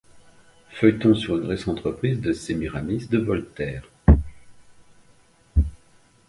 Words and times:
Feuilleton 0.71 1.13
sur 1.13 1.37
une 1.37 1.45
récente 1.45 1.81
reprise 1.81 2.19
de 2.21 2.33
Sémiramis 2.33 3.05
de 3.05 3.19
Voltaire. 3.19 3.83